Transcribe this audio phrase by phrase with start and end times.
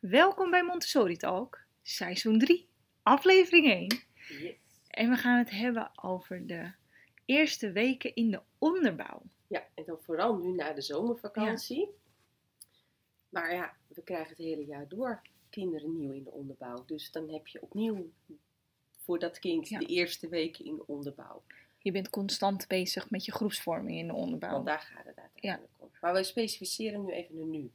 [0.00, 2.68] Welkom bij Montessori Talk, seizoen 3,
[3.02, 3.86] aflevering 1.
[4.42, 4.54] Yes.
[4.88, 6.72] En we gaan het hebben over de
[7.24, 9.22] eerste weken in de onderbouw.
[9.46, 11.88] Ja, en dan vooral nu na de zomervakantie.
[13.28, 16.84] Maar ja, we krijgen het hele jaar door kinderen nieuw in de onderbouw.
[16.86, 18.10] Dus dan heb je opnieuw
[18.98, 19.78] voor dat kind Ja.
[19.78, 21.42] de eerste weken in de onderbouw.
[21.78, 24.52] Je bent constant bezig met je groepsvorming in de onderbouw.
[24.52, 25.90] Want daar gaat het uiteindelijk om.
[26.00, 27.70] Maar we specificeren nu even een nu.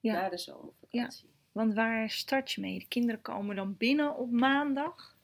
[0.00, 0.12] Ja.
[0.12, 1.30] Na de zomervakantie.
[1.52, 2.78] Want waar start je mee?
[2.78, 5.16] De kinderen komen dan binnen op maandag.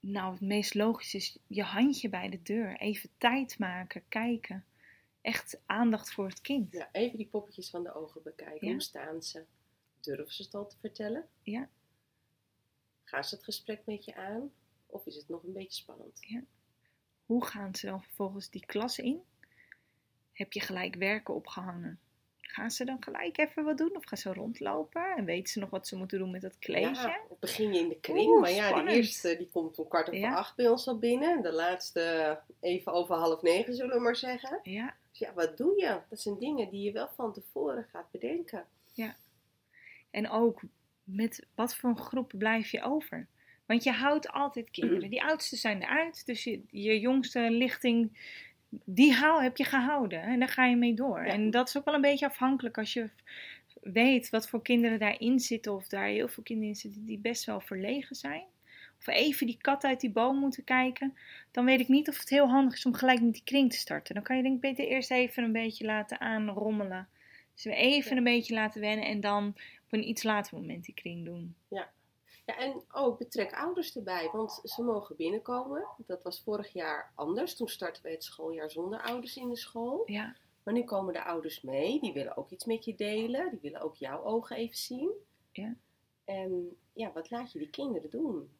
[0.00, 2.76] Nou, het meest logisch is je handje bij de deur.
[2.76, 4.64] Even tijd maken, kijken.
[5.20, 6.72] Echt aandacht voor het kind.
[6.72, 8.66] Ja, even die poppetjes van de ogen bekijken.
[8.66, 8.72] Ja.
[8.72, 9.44] Hoe staan ze?
[10.00, 11.28] Durven ze het al te vertellen?
[11.42, 11.68] Ja.
[13.04, 14.52] Gaan ze het gesprek met je aan?
[14.86, 16.20] Of is het nog een beetje spannend?
[17.26, 19.22] Hoe gaan ze dan vervolgens die klas in?
[20.32, 22.00] Heb je gelijk werken opgehangen?
[22.48, 23.96] Gaan ze dan gelijk even wat doen?
[23.96, 25.14] Of gaan ze rondlopen?
[25.16, 27.02] En weten ze nog wat ze moeten doen met dat kleedje?
[27.08, 28.28] Ja, begin je in de kring.
[28.28, 28.88] Oeh, maar ja, spannend.
[28.90, 30.34] de eerste die komt om kwart over Ja.
[30.34, 31.42] acht bij ons al binnen.
[31.42, 34.60] De laatste even over half negen, zullen we maar zeggen.
[34.62, 36.00] Ja, Dus ja, wat doe je?
[36.10, 38.66] Dat zijn dingen die je wel van tevoren gaat bedenken.
[40.10, 40.60] En ook
[41.04, 43.26] met wat voor een groep blijf je over?
[43.66, 45.10] Want je houdt altijd kinderen.
[45.14, 46.26] Die oudste zijn eruit.
[46.26, 48.18] Dus je, je jongste lichting,
[48.84, 50.22] die hou, heb je gehouden.
[50.22, 51.26] En daar ga je mee door.
[51.26, 51.32] Ja.
[51.32, 53.08] En dat is ook wel een beetje afhankelijk als je
[53.80, 55.74] weet wat voor kinderen daarin zitten.
[55.74, 58.44] Of daar heel veel kinderen in zitten die best wel verlegen zijn.
[58.98, 61.16] Of even die kat uit die boom moeten kijken.
[61.50, 63.78] Dan weet ik niet of het heel handig is om gelijk met die kring te
[63.78, 64.14] starten.
[64.14, 67.08] Dan kan je denk ik beter eerst even een beetje laten aanrommelen.
[67.54, 68.16] Dus even Ja.
[68.16, 69.06] een beetje laten wennen.
[69.06, 69.46] En dan
[69.84, 71.54] op een iets later moment die kring doen.
[71.68, 71.90] Ja,
[72.54, 75.86] en ook betrek ouders erbij, want ze mogen binnenkomen.
[76.06, 77.56] Dat was vorig jaar anders.
[77.56, 80.02] Toen startten we het schooljaar zonder ouders in de school.
[80.06, 82.00] Ja, Maar nu komen de ouders mee.
[82.00, 83.50] Die willen ook iets met je delen.
[83.50, 85.10] Die willen ook jouw ogen even zien.
[85.52, 85.74] Ja.
[86.24, 88.50] En ja, wat laat je die kinderen doen?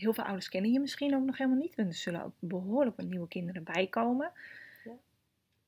[0.00, 1.74] heel veel ouders kennen je misschien ook nog helemaal niet.
[1.74, 4.32] En er zullen ook behoorlijk wat nieuwe kinderen bijkomen.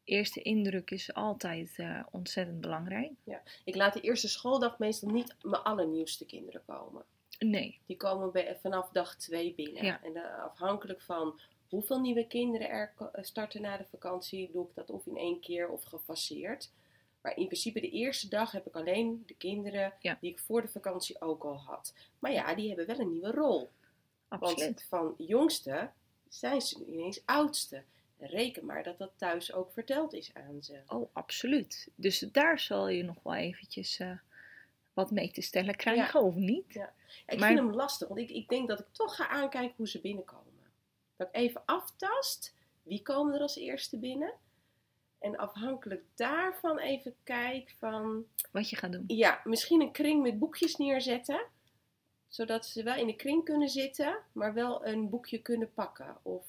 [0.05, 0.15] Ja.
[0.17, 3.11] Eerste indruk is altijd eh, ontzettend belangrijk.
[3.65, 7.05] Ik laat de eerste schooldag meestal niet mijn allernieuwste kinderen komen.
[7.39, 9.85] Nee, Die komen bij, vanaf dag twee binnen.
[9.85, 10.03] Ja.
[10.03, 14.75] En eh, afhankelijk van hoeveel nieuwe kinderen er eh, starten na de vakantie, doe ik
[14.75, 16.71] dat of in één keer of gefaseerd.
[17.21, 20.19] Maar in principe de eerste dag heb ik alleen de kinderen Ja.
[20.21, 21.95] die ik voor de vakantie ook al had.
[22.19, 23.71] Maar ja, die hebben wel een nieuwe rol.
[24.29, 24.59] absoluut.
[24.61, 25.91] Want van jongste
[26.29, 27.83] zijn ze nu ineens oudste.
[28.23, 30.81] En reken maar dat dat thuis ook verteld is aan ze.
[30.87, 31.89] Oh, absoluut.
[31.95, 34.11] Dus daar zal je nog wel eventjes eh,
[34.93, 36.73] wat mee te stellen krijgen, of niet?
[36.73, 36.93] Ja.
[37.27, 39.89] Ik Maar- vind hem lastig, want ik, ik denk dat ik toch ga aankijken hoe
[39.89, 40.53] ze binnenkomen.
[41.17, 44.33] Dat ik even aftast, wie komen er als eerste binnen?
[45.19, 49.05] En afhankelijk daarvan even kijk van, Wat je gaat doen.
[49.07, 51.47] ja, misschien een kring met boekjes neerzetten.
[52.29, 56.17] Zodat ze wel in de kring kunnen zitten, maar wel een boekje kunnen pakken.
[56.23, 56.45] Of,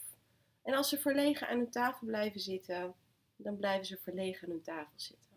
[0.63, 2.93] en als ze verlegen aan hun tafel blijven zitten,
[3.35, 5.31] dan blijven ze verlegen aan hun tafel zitten.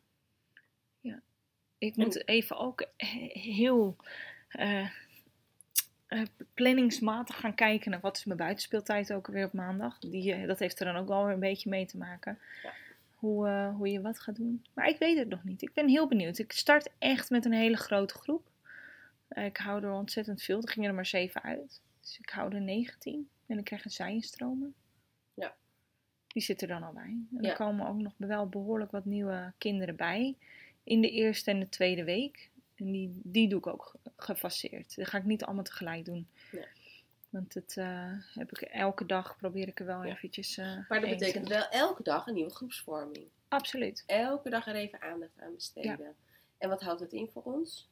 [1.78, 3.96] Ik moet even ook he- heel
[4.48, 4.90] eh,
[6.06, 6.22] eh,
[6.54, 9.98] planningsmatig gaan kijken naar wat is mijn buitenspeeltijd ook weer op maandag.
[9.98, 12.38] Die, eh, dat heeft er dan ook wel weer een beetje mee te maken.
[12.62, 12.72] Ja.
[13.14, 14.64] Hoe, hoe je wat gaat doen.
[14.74, 15.62] Maar ik weet het nog niet.
[15.62, 16.38] Ik ben heel benieuwd.
[16.38, 18.50] Ik start echt met een hele grote groep.
[19.28, 20.62] Ik hou er ontzettend veel.
[20.62, 21.80] Er gingen er maar zeven uit.
[22.00, 23.28] Dus ik hou er 19.
[23.46, 24.74] En ik krijg een zijenstromen.
[26.36, 27.02] Die zitten er dan al bij.
[27.02, 27.50] En Ja.
[27.50, 30.36] er komen ook nog wel behoorlijk wat nieuwe kinderen bij.
[30.84, 32.50] In de eerste en de tweede week.
[32.74, 34.96] En die, die doe ik ook ge- gefaseerd.
[34.96, 36.28] Dat ga ik niet allemaal tegelijk doen.
[36.52, 36.64] Nee.
[37.28, 40.12] Want het eh, heb ik elke dag probeer ik er wel Ja.
[40.14, 40.56] eventjes.
[40.56, 43.26] eh, Maar dat betekent wel elke dag een nieuwe groepsvorming.
[43.48, 44.02] Absoluut.
[44.06, 46.14] elke dag er even aandacht aan besteden.
[46.58, 47.88] En wat houdt het in voor ons?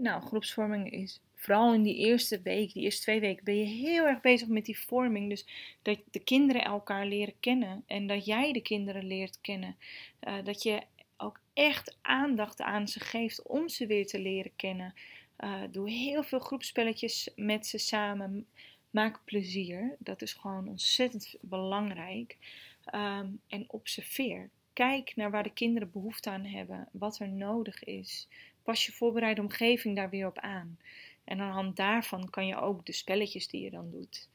[0.00, 4.06] Nou, groepsvorming is vooral in die eerste week, die eerste twee weken, ben je heel
[4.06, 5.28] erg bezig met die vorming.
[5.28, 5.46] Dus
[5.82, 9.76] dat de kinderen elkaar leren kennen en dat jij de kinderen leert kennen.
[10.20, 10.82] Eh, dat je
[11.16, 14.94] ook echt aandacht aan ze geeft om ze weer te leren kennen.
[15.36, 18.46] Eh, doe heel veel groepspelletjes met ze samen.
[18.90, 19.96] Maak plezier.
[19.98, 22.36] Dat is gewoon ontzettend belangrijk.
[22.84, 24.50] Ehm, en observeer.
[24.72, 26.88] Kijk naar waar de kinderen behoefte aan hebben.
[26.92, 28.28] Wat er nodig is
[28.62, 30.78] pas je voorbereide omgeving daar weer op aan.
[31.24, 34.28] En aan de hand daarvan kan je ook de spelletjes die je dan doet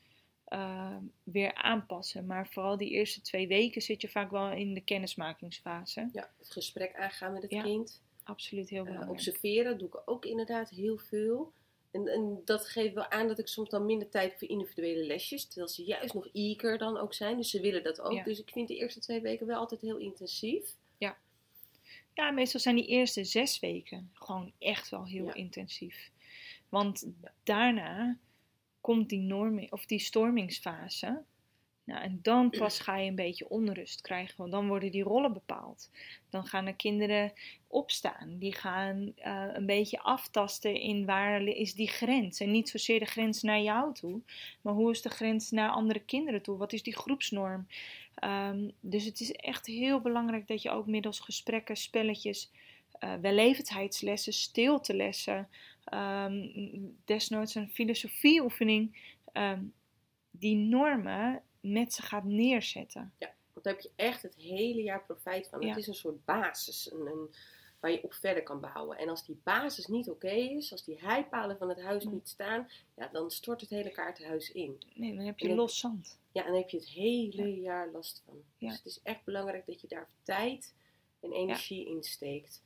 [0.46, 2.26] eh, weer aanpassen.
[2.26, 6.10] Maar vooral die eerste twee weken zit je vaak wel in de kennismakingsfase.
[6.14, 8.02] Ja, het gesprek aangaan met het Ja, kind.
[8.24, 9.12] Absoluut heel Eh, belangrijk.
[9.18, 11.52] observeren doe ik ook inderdaad heel veel.
[11.92, 15.46] En, en dat geeft wel aan dat ik soms dan minder tijd voor individuele lesjes.
[15.46, 17.38] Terwijl ze juist nog eager dan ook zijn.
[17.38, 18.12] Dus ze willen dat ook.
[18.14, 18.24] Ja.
[18.24, 20.76] Dus ik vind de eerste twee weken wel altijd heel intensief.
[20.98, 21.18] Ja,
[22.16, 25.34] meestal zijn die eerste zes weken gewoon echt wel heel Ja.
[25.34, 26.10] intensief.
[26.70, 27.08] Want
[27.44, 28.18] daarna
[28.82, 31.24] komt die, normi- of die stormingsfase.
[31.84, 35.34] Nou, en dan pas ga je een beetje onrust krijgen, want dan worden die rollen
[35.34, 35.90] bepaald.
[36.30, 37.34] Dan gaan de kinderen
[37.68, 38.38] opstaan.
[38.40, 42.40] Die gaan eh, een beetje aftasten in waar is die grens.
[42.40, 44.22] En niet zozeer de grens naar jou toe,
[44.62, 46.58] maar hoe is de grens naar andere kinderen toe?
[46.58, 47.68] Wat is die groepsnorm?
[48.16, 52.52] Ehm, dus het is echt heel belangrijk dat je ook middels gesprekken, spelletjes,
[53.00, 55.50] eh wellevendheidslessen, stiltelessen,
[55.84, 56.48] ehm,
[57.06, 59.64] desnoods een filosofieoefening, ehm,
[60.32, 63.14] die normen met ze gaat neerzetten.
[63.54, 65.62] Want daar heb je echt het hele jaar profijt van.
[65.62, 65.68] Ja.
[65.68, 67.30] Het is een soort basis een, een,
[67.80, 68.98] waar je op verder kan bouwen.
[68.98, 72.14] En als die basis niet oké is, als die heipalen van het huis Mm.
[72.14, 74.84] niet staan, ja, dan stort het hele kaartenhuis in.
[74.94, 76.20] Nee, dan heb je los zand.
[76.36, 78.44] Ja, en dan heb je het hele jaar last van.
[78.58, 78.68] Ja.
[78.68, 80.74] Dus het is echt belangrijk dat je daar tijd
[81.20, 82.62] en energie in steekt.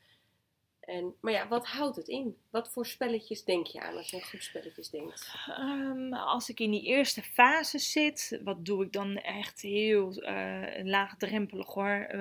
[0.89, 2.36] En, maar ja, wat houdt het in?
[2.50, 5.36] Wat voor spelletjes denk je aan als je aan groepspelletjes denkt?
[5.47, 10.83] Ehm, als ik in die eerste fase zit, wat doe ik dan echt heel eh,
[10.83, 12.06] laagdrempelig hoor.
[12.09, 12.19] Eh,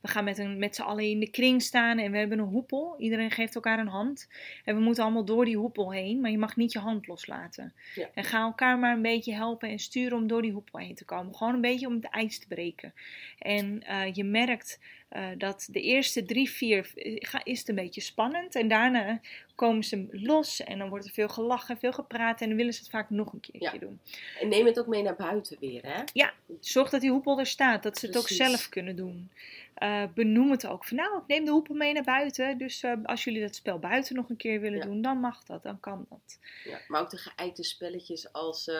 [0.00, 2.44] we gaan met, een, met z'n allen in de kring staan en we hebben een
[2.44, 2.94] hoepel.
[2.98, 4.28] Iedereen geeft elkaar een hand.
[4.64, 7.74] En we moeten allemaal door die hoepel heen, maar je mag niet je hand loslaten.
[7.94, 8.08] Ja.
[8.14, 11.04] En ga elkaar maar een beetje helpen en sturen om door die hoepel heen te
[11.04, 11.34] komen.
[11.34, 12.94] Gewoon een beetje om het ijs te breken.
[13.38, 18.00] En eh, je merkt eh, dat de eerste drie, vier eh, is het een beetje
[18.00, 18.54] spannend.
[18.54, 19.20] En daarna
[19.54, 22.40] komen ze los en dan wordt er veel gelachen, veel gepraat.
[22.40, 23.78] En dan willen ze het vaak nog een keertje Ja.
[23.78, 24.00] doen.
[24.40, 26.26] En neem het ook mee naar buiten weer, hè?
[26.60, 29.30] Zorg dat die hoepel er staat, dat ze het ook zelf kunnen doen.
[29.74, 30.84] Eh, benoem het ook.
[30.84, 32.58] Van nou, ik neem de hoepel mee naar buiten.
[32.58, 34.84] Dus als jullie dat spel buiten nog een keer willen Ja.
[34.84, 36.38] doen, dan mag dat, dan kan dat.
[36.64, 38.70] Ja, maar ook de geëikte spelletjes als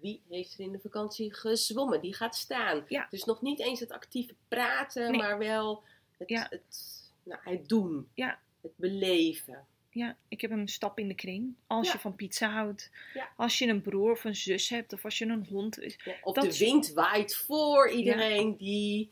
[0.00, 2.00] wie heeft er in de vakantie gezwommen?
[2.00, 2.84] Die gaat staan.
[2.88, 3.06] Ja.
[3.10, 5.20] Dus nog niet eens het actieve praten, Nee.
[5.20, 5.82] maar wel
[6.18, 6.46] het, Ja.
[6.50, 6.86] het,
[7.22, 8.08] nou, het doen.
[8.14, 8.38] Ja.
[8.62, 9.66] Het beleven.
[9.92, 11.54] Ja, ik heb een stap in de kring.
[11.66, 11.92] Als Ja.
[11.92, 12.90] je van pizza houdt.
[13.14, 13.28] Ja.
[13.36, 14.92] Als je een broer of een zus hebt.
[14.92, 15.78] Of als je een hond.
[16.04, 19.10] Ja, of Dat de wind waait voor iedereen die.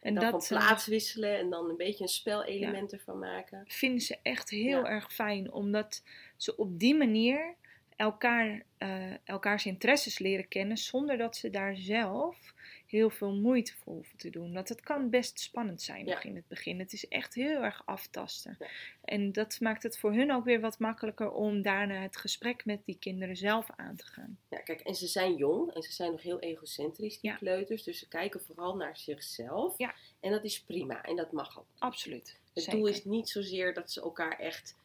[0.00, 3.64] En dan dat van eh, plaats wisselen en dan een beetje een spelelement ervan maken.
[3.66, 4.84] vinden ze echt heel Ja.
[4.88, 5.52] erg fijn.
[5.52, 6.02] Omdat
[6.36, 7.54] ze op die manier
[7.98, 10.76] elkaar, eh, elkaars interesses leren kennen.
[10.76, 12.54] Zonder dat ze daar zelf
[12.86, 14.52] heel veel moeite voor hoeven te doen.
[14.52, 16.14] Dat het kan best spannend zijn Ja.
[16.14, 16.78] nog in het begin.
[16.78, 18.56] Het is echt heel erg aftasten.
[18.58, 18.66] Ja.
[19.04, 22.80] En dat maakt het voor hun ook weer wat makkelijker om daarna het gesprek met
[22.84, 24.38] die kinderen zelf aan te gaan.
[24.48, 27.36] Ja, kijk, en ze zijn jong en ze zijn nog heel egocentrisch, die Ja.
[27.36, 27.82] kleuters.
[27.82, 29.78] Dus ze kijken vooral naar zichzelf.
[29.78, 29.94] Ja.
[30.20, 31.66] En dat is prima en dat mag ook.
[31.78, 32.38] Absoluut.
[32.54, 32.78] Het Zeker.
[32.78, 34.76] doel is niet zozeer dat ze elkaar echt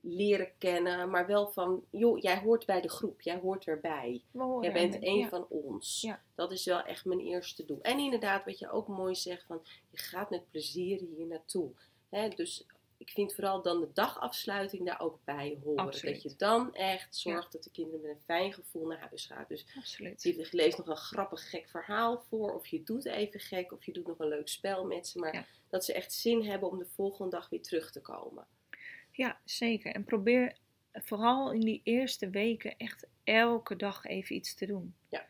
[0.00, 4.22] leren kennen, maar wel van, joh, jij hoort bij de groep, jij hoort erbij.
[4.60, 5.28] Jij bent Ja.
[5.28, 6.00] van ons.
[6.00, 6.22] Ja.
[6.34, 7.78] Dat is wel echt mijn eerste doel.
[7.82, 11.70] En inderdaad, wat je ook mooi zegt, van, je gaat met plezier hier naartoe.
[12.08, 12.66] Hè, dus
[12.96, 15.84] ik vind vooral dan de dagafsluiting daar ook bij horen.
[15.84, 16.14] Absoluut.
[16.14, 19.44] Dat je dan echt zorgt dat de kinderen met een fijn gevoel naar huis gaan.
[19.48, 20.22] Dus Absoluut.
[20.22, 23.92] je leest nog een grappig gek verhaal voor, of je doet even gek, of je
[23.92, 25.18] doet nog een leuk spel met ze.
[25.18, 28.46] Maar dat ze echt zin hebben om de volgende dag weer terug te komen.
[29.12, 29.94] Ja, zeker.
[29.94, 30.56] En probeer
[30.92, 34.94] vooral in die eerste weken echt elke dag even iets te doen.
[35.08, 35.26] Ja.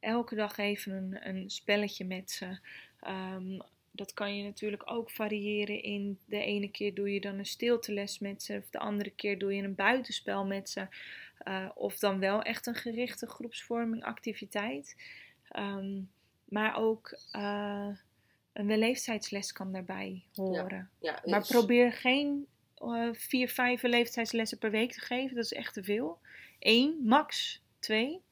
[0.00, 2.58] Elke dag even een, een spelletje met ze.
[3.00, 3.58] Ehm,
[3.90, 8.18] dat kan je natuurlijk ook variëren in de ene keer doe je dan een stilteles
[8.18, 10.86] met ze, of de andere keer doe je een buitenspel met ze.
[11.38, 14.96] Eh, of dan wel echt een gerichte groepsvorming activiteit.
[15.48, 16.00] Ehm,
[16.44, 17.88] maar ook eh,
[18.52, 20.90] een wellevendheidsles kan daarbij horen.
[21.00, 22.46] Ja, Maar probeer geen
[23.12, 25.36] vier, vijf leeftijdslessen per week te geven.
[25.36, 26.18] Dat is echt te veel.
[26.58, 28.22] Eén, max twee.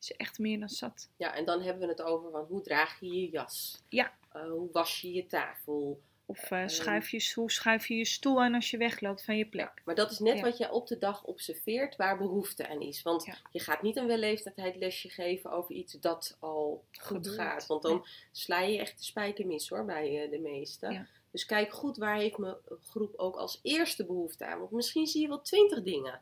[0.00, 1.10] is echt meer dan zat.
[1.16, 3.82] Ja, en dan hebben we het over van hoe draag je je jas?
[3.88, 4.12] Ja.
[4.32, 6.00] Eh, hoe was je je tafel?
[6.28, 6.68] Of eh, Ehm.
[6.68, 9.72] schuif je, hoe schuif je je stoel aan als je wegloopt van je plek.
[9.74, 10.42] Ja, maar dat is net Ja.
[10.42, 13.02] wat je op de dag observeert waar behoefte aan is.
[13.02, 13.36] Want Ja.
[13.52, 17.34] je gaat niet een wellevendheidslesje geven over iets dat al goed Gebeurt.
[17.40, 17.66] gaat.
[17.66, 21.08] Want dan sla je echt de spijker mis hoor, bij eh, de meesten.
[21.30, 24.58] Dus kijk goed waar heeft mijn groep ook als eerste behoefte aan.
[24.58, 26.20] Want misschien zie je wel twintig dingen.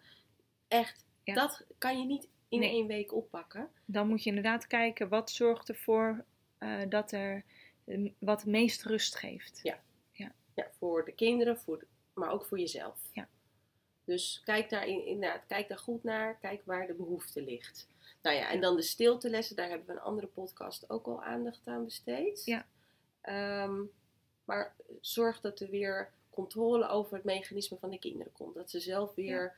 [0.69, 2.71] Echt, dat kan je niet in Nee.
[2.71, 3.69] één week oppakken.
[3.85, 6.25] Dan moet je inderdaad kijken wat zorgt ervoor
[6.59, 7.45] eh, dat er
[8.19, 9.61] wat het meest rust geeft.
[9.63, 9.83] Ja.
[10.55, 12.99] Ja, voor de kinderen, voor de- maar ook voor jezelf.
[13.13, 13.29] Ja.
[14.05, 16.37] Dus kijk daar, in, inderdaad, kijk daar goed naar.
[16.39, 17.89] Kijk waar de behoefte ligt.
[18.23, 19.57] Nou ja, en dan de stiltelessen.
[19.57, 22.45] Daar hebben we een andere podcast ook al aandacht aan besteed.
[22.45, 22.67] Ja.
[23.21, 23.83] Ehm,
[24.45, 28.55] maar zorg dat er weer controle over het mechanisme van de kinderen komt.
[28.55, 29.57] Dat ze zelf weer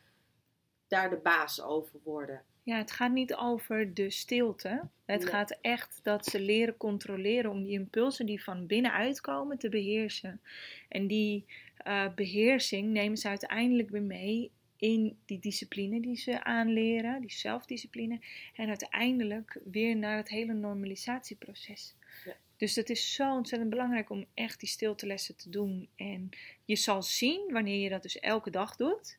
[0.88, 2.45] daar de baas over worden.
[2.66, 4.88] Ja, het gaat niet over de stilte.
[5.04, 5.30] Het Nee.
[5.30, 10.40] gaat echt dat ze leren controleren om die impulsen die van binnenuit komen te beheersen.
[10.88, 11.44] En die
[11.76, 18.20] eh, beheersing nemen ze uiteindelijk weer mee in die discipline die ze aanleren, die zelfdiscipline.
[18.54, 21.94] En uiteindelijk weer naar het hele normalisatieproces.
[22.25, 22.37] Ja.
[22.56, 25.88] Dus het is zo ontzettend belangrijk om echt die stiltelessen te doen.
[25.96, 26.28] En
[26.64, 29.18] je zal zien, wanneer je dat dus elke dag doet,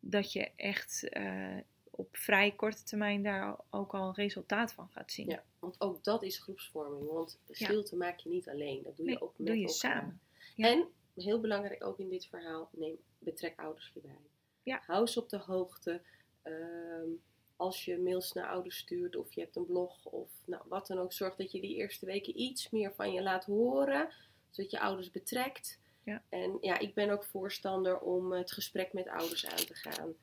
[0.00, 1.56] dat je echt eh,
[1.96, 5.28] op vrij korte termijn daar ook al resultaat van gaat zien.
[5.28, 7.10] Ja, want ook dat is groepsvorming.
[7.10, 8.82] Want stilte maak je niet alleen.
[8.82, 9.76] Dat doe je Nee, ook met doe je elkaar.
[9.76, 10.20] samen.
[10.54, 10.68] Ja.
[10.70, 14.18] En, heel belangrijk ook in dit verhaal, neem, betrek ouders hierbij.
[14.62, 14.82] Ja.
[14.86, 16.00] Hou ze op de hoogte.
[16.42, 17.08] Ehm,
[17.56, 20.98] als je mails naar ouders stuurt of je hebt een blog of nou, wat dan
[20.98, 24.08] ook, zorg dat je die eerste weken iets meer van je laat horen.
[24.50, 25.80] Zodat je ouders betrekt.
[26.02, 26.22] Ja.
[26.28, 30.14] En ja, ik ben ook voorstander om het gesprek met ouders aan te gaan.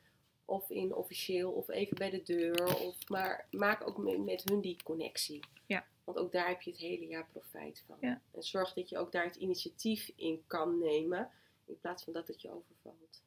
[0.46, 2.76] Of in officieel, of even bij de deur.
[2.86, 5.40] Of, maar maak ook met, met hun die connectie.
[5.66, 5.86] Ja.
[6.04, 7.98] Want ook daar heb je het hele jaar profijt van.
[8.02, 8.22] Ja.
[8.32, 11.30] En zorg dat je ook daar het initiatief in kan nemen.
[11.66, 13.24] In plaats van dat het je overvalt.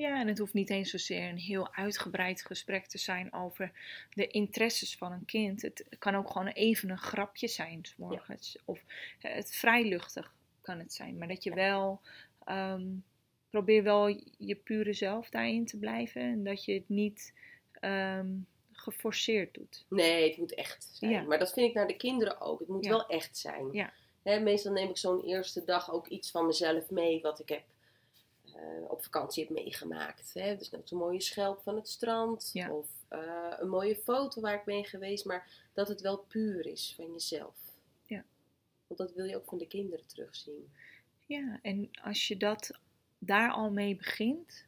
[0.00, 3.72] Ja, en het hoeft niet eens zozeer een heel uitgebreid gesprek te zijn over
[4.10, 5.62] de interesses van een kind.
[5.62, 8.58] Het kan ook gewoon even een grapje zijn, 's morgens.
[8.64, 8.84] Of
[9.20, 11.18] eh, het vrij luchtig kan het zijn.
[11.18, 12.00] Maar dat je wel,
[12.44, 12.86] ehm,
[13.50, 16.22] probeer wel je pure zelf daarin te blijven.
[16.22, 17.34] En dat je het niet
[17.72, 18.28] ehm,
[18.72, 19.84] geforceerd doet.
[19.88, 21.10] Nee, het moet echt zijn.
[21.10, 21.22] Ja.
[21.22, 22.58] Maar dat vind ik naar de kinderen ook.
[22.58, 22.90] Het moet Ja.
[22.90, 23.72] wel echt zijn.
[23.72, 23.92] Ja.
[24.22, 27.62] Meestal neem ik zo'n eerste dag ook iets van mezelf mee wat ik heb
[28.54, 30.34] eh, op vakantie heb meegemaakt.
[30.34, 30.56] Hè.
[30.56, 32.50] Dus net zo'n mooie schelp van het strand.
[32.52, 32.72] Ja.
[32.72, 35.24] Of eh, een mooie foto waar ik ben geweest.
[35.24, 37.56] Maar dat het wel puur is van jezelf.
[38.06, 38.24] Ja.
[38.86, 40.72] Want dat wil je ook van de kinderen terugzien.
[41.26, 42.78] Ja, en als je dat
[43.20, 44.66] daar al mee begint,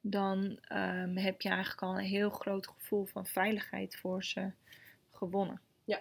[0.00, 4.50] dan ehm, heb je eigenlijk al een heel groot gevoel van veiligheid voor ze
[5.10, 5.60] gewonnen.
[5.84, 6.00] Ja.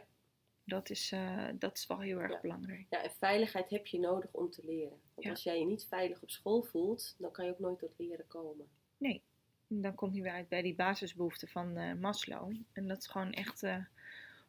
[0.64, 2.40] Dat is, eh, dat is wel heel erg Ja.
[2.42, 2.86] belangrijk.
[2.90, 4.90] Ja, en veiligheid heb je nodig om te leren.
[5.14, 5.30] Want Ja.
[5.30, 8.28] als jij je niet veilig op school voelt, dan kan je ook nooit tot leren
[8.28, 8.68] komen.
[8.98, 9.22] Nee,
[9.68, 12.56] en dan kom je weer uit bij die basisbehoeften van eh, Maslow.
[12.74, 13.78] En dat is gewoon echt eh,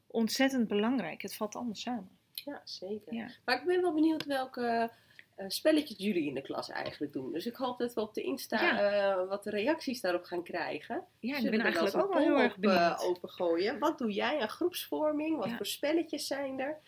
[0.06, 1.22] ontzettend belangrijk.
[1.22, 2.18] Het valt allemaal samen.
[2.32, 3.14] Ja, zeker.
[3.14, 3.30] Ja.
[3.44, 4.90] Maar ik ben wel benieuwd welke
[5.38, 7.32] eh, spelletjes jullie in de klas eigenlijk doen.
[7.32, 8.78] Dus ik hoop dat we op de Insta Ja.
[9.20, 11.04] eh, wat reacties daarop gaan krijgen.
[11.20, 13.02] Ja, ik Zullen ben eigenlijk ook wel heel erg op, eh, benieuwd.
[13.04, 13.78] opengooien.
[13.78, 15.36] Wat doe jij aan groepsvorming?
[15.36, 15.56] Wat Ja.
[15.56, 16.78] voor spelletjes zijn er?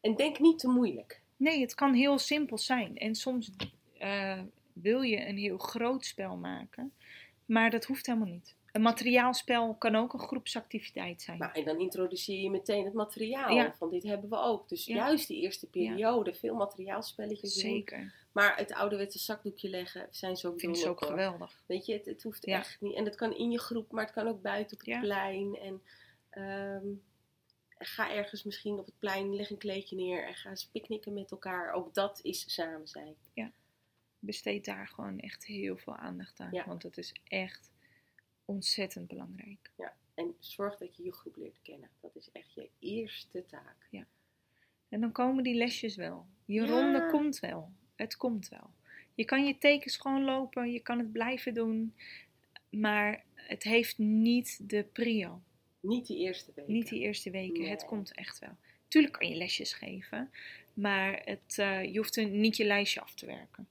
[0.00, 1.20] En denk niet te moeilijk.
[1.36, 2.96] Nee, het kan heel simpel zijn.
[2.96, 3.50] En soms
[4.72, 6.92] wil je een heel groot spel maken,
[7.44, 8.54] maar dat hoeft helemaal niet.
[8.76, 11.38] Een materiaalspel kan ook een groepsactiviteit zijn.
[11.38, 13.50] Maar en dan introduceer je meteen het materiaal.
[13.54, 13.74] Ja.
[13.78, 14.68] Van dit hebben we ook.
[14.68, 14.94] Dus Ja.
[14.94, 17.70] juist die eerste periode, veel materiaalspelletjes doen.
[17.70, 18.14] Zeker.
[18.32, 21.08] Maar het ouderwetse zakdoekje leggen zijn ook Vind ik dol ook hoor.
[21.10, 21.62] geweldig.
[21.66, 22.58] Weet je, het, het hoeft Ja.
[22.58, 22.94] echt niet.
[22.94, 25.00] En het kan in je groep, maar het kan ook buiten op het Ja.
[25.00, 25.56] plein.
[25.56, 25.82] En
[26.30, 26.86] ehm,
[27.78, 31.30] ga ergens misschien op het plein, leg een kleedje neer en ga eens picknicken met
[31.30, 31.72] elkaar.
[31.72, 33.14] Ook dat is samen zijn.
[34.18, 36.52] Besteed daar gewoon echt heel veel aandacht aan.
[36.52, 36.66] Ja.
[36.66, 37.70] Want het is echt
[38.46, 39.70] ontzettend belangrijk.
[40.14, 41.88] En zorg dat je je groep leert kennen.
[42.00, 43.88] Dat is echt je eerste taak.
[44.88, 46.26] En dan komen die lesjes wel.
[46.44, 46.66] Je Ja.
[46.66, 47.70] ronde komt wel.
[47.96, 48.70] Het komt wel.
[49.14, 50.72] Je kan je tekens gewoon lopen.
[50.72, 51.94] Je kan het blijven doen.
[52.70, 55.40] Maar het heeft niet de prio.
[55.80, 56.66] Niet die eerste week.
[56.66, 57.60] Niet die eerste weken.
[57.60, 57.70] Nee.
[57.70, 58.56] Het komt echt wel.
[58.88, 60.30] Tuurlijk kan je lesjes geven.
[60.74, 63.68] Maar het, eh, je hoeft er niet je lijstje af te werken.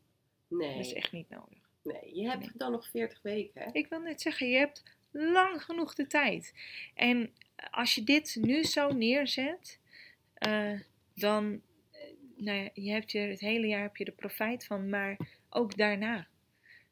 [0.48, 1.65] Nee, Dat is echt niet nodig.
[1.86, 2.52] Nee, je hebt Nee.
[2.54, 3.62] dan nog 40 weken.
[3.62, 3.70] Hè?
[3.72, 6.54] Ik wil net zeggen, je hebt lang genoeg de tijd.
[6.94, 7.34] En
[7.72, 9.80] als je dit nu zo neerzet,
[10.34, 10.80] eh,
[11.14, 11.62] dan,
[11.92, 12.00] eh,
[12.36, 15.18] nou ja, je hebt je het hele jaar heb je er profijt van, maar
[15.50, 16.28] ook daarna.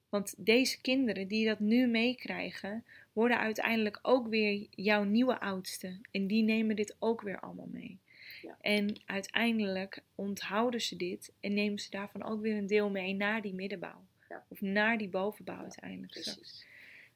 [0.09, 6.00] Want deze kinderen die dat nu meekrijgen, worden uiteindelijk ook weer jouw nieuwe oudste.
[6.12, 8.00] En die nemen dit ook weer allemaal mee.
[8.41, 8.57] Ja.
[8.62, 13.41] En uiteindelijk onthouden ze dit en nemen ze daarvan ook weer een deel mee naar
[13.41, 14.05] die middenbouw.
[14.33, 14.45] Ja.
[14.47, 16.13] Of naar die bovenbouw uiteindelijk.
[16.13, 16.37] straks.
[16.37, 16.65] Precies.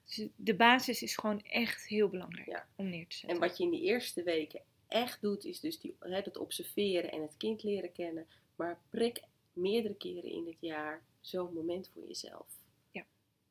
[0.05, 3.29] Dus de basis is gewoon echt heel belangrijk om neer te zetten.
[3.29, 7.12] En wat je in die eerste weken echt doet, is dus die, hè, dat observeren
[7.12, 8.27] en het kind leren kennen.
[8.55, 12.47] Maar prik meerdere keren in het jaar zo'n moment voor jezelf.
[12.91, 13.05] Ja.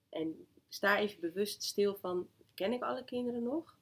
[0.09, 3.79] En sta even bewust stil van, ken ik alle kinderen nog?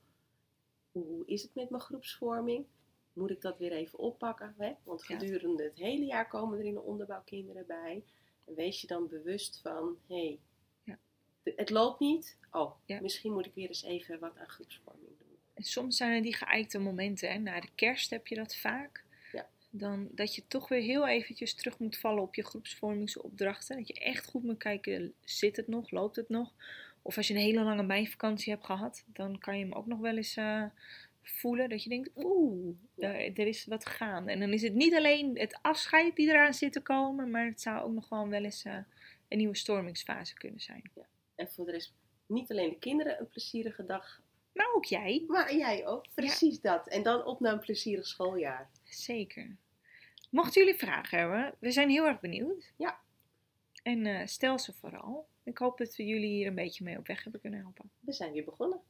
[0.92, 2.66] Hoe is het met mijn groepsvorming?
[3.12, 4.54] Moet ik dat weer even oppakken?
[4.58, 4.72] Hè?
[4.84, 8.04] Want gedurende het hele jaar komen er in de onderbouw kinderen bij.
[8.46, 10.38] En wees je dan bewust van, hé, hey,
[10.84, 10.98] Ja.
[11.56, 12.36] het loopt niet.
[12.50, 13.00] Oh, Ja.
[13.00, 15.38] misschien moet ik weer eens even wat aan groepsvorming doen.
[15.54, 17.32] En soms zijn er die geëikte momenten.
[17.32, 17.38] Hè?
[17.38, 19.04] Na de kerst heb je dat vaak.
[19.32, 19.48] Ja.
[19.70, 23.76] Dan dat je toch weer heel eventjes terug moet vallen op je groepsvormingsopdrachten.
[23.76, 26.52] Dat je echt goed moet kijken, zit het nog, loopt het nog?
[27.02, 29.98] Of als je een hele lange meivakantie hebt gehad, dan kan je hem ook nog
[29.98, 30.64] wel eens eh,
[31.28, 31.68] voelen.
[31.68, 33.08] Dat je denkt, oeh, Ja.
[33.14, 34.32] er, er is wat gaande.
[34.32, 37.60] En dan is het niet alleen het afscheid die eraan zit te komen, maar het
[37.60, 38.76] zou ook nog gewoon wel eens eh,
[39.28, 40.90] een nieuwe stormingsfase kunnen zijn.
[41.34, 41.94] En voor de rest,
[42.26, 46.04] niet alleen de kinderen een plezierige dag, Maar ook jij, maar jij ook.
[46.14, 46.88] Precies dat.
[46.88, 48.70] En dan op naar een plezierig schooljaar.
[48.84, 49.56] zeker.
[50.30, 52.72] Mochten jullie vragen hebben, we zijn heel erg benieuwd.
[52.76, 52.98] Ja.
[53.82, 55.26] En eh, stel ze vooral.
[55.42, 57.90] Ik hoop dat we jullie hier een beetje mee op weg hebben kunnen helpen.
[58.00, 58.80] We zijn weer begonnen.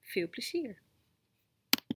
[0.00, 0.78] Veel plezier.